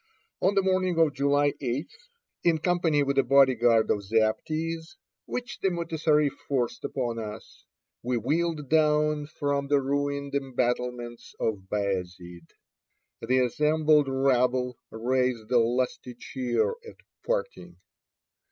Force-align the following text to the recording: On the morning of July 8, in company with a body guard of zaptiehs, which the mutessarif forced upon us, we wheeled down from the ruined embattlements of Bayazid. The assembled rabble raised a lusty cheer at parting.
On 0.41 0.55
the 0.55 0.63
morning 0.63 0.97
of 0.97 1.13
July 1.13 1.53
8, 1.61 1.87
in 2.43 2.57
company 2.57 3.03
with 3.03 3.19
a 3.19 3.23
body 3.23 3.53
guard 3.53 3.91
of 3.91 3.99
zaptiehs, 4.01 4.95
which 5.27 5.59
the 5.59 5.69
mutessarif 5.69 6.31
forced 6.47 6.83
upon 6.83 7.19
us, 7.19 7.65
we 8.01 8.17
wheeled 8.17 8.67
down 8.67 9.27
from 9.27 9.67
the 9.67 9.79
ruined 9.79 10.33
embattlements 10.33 11.35
of 11.39 11.67
Bayazid. 11.71 12.49
The 13.21 13.45
assembled 13.45 14.07
rabble 14.07 14.75
raised 14.89 15.51
a 15.51 15.59
lusty 15.59 16.15
cheer 16.15 16.71
at 16.83 16.95
parting. 17.23 17.77